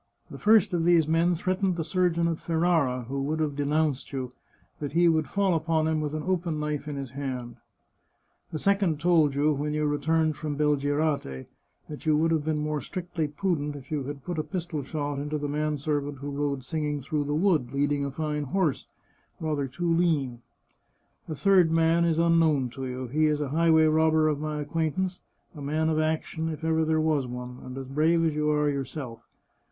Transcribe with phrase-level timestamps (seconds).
[0.31, 4.11] The first of these men threatened the surgeon at Ferrara, who would have de nounced
[4.11, 4.31] you,
[4.79, 7.57] that he would fall upon him with an open knife in his hand;
[8.51, 11.45] the second told you, when you returned from Belgirate,
[11.87, 15.19] that you would have been more strictly prudent if you had put a pistol shot
[15.19, 18.87] into the man servant who rode singing through the wood, leading a fine horse,
[19.39, 20.41] rather too lean.
[21.27, 25.21] The third man is unknown to you; he is a highway robber of my acquaintance,
[25.55, 28.67] a man of action, if ever there was one, and as brave as you are
[28.67, 29.27] yourself.